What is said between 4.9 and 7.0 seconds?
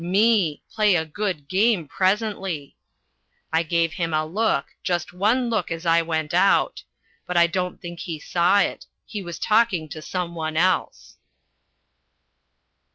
one look as I went out!